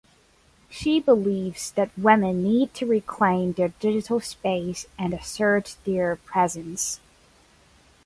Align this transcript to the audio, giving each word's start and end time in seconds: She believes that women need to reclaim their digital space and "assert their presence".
She 0.67 0.99
believes 0.99 1.69
that 1.73 1.95
women 1.95 2.41
need 2.41 2.73
to 2.73 2.87
reclaim 2.87 3.53
their 3.53 3.67
digital 3.67 4.19
space 4.19 4.87
and 4.97 5.13
"assert 5.13 5.75
their 5.85 6.15
presence". 6.15 6.99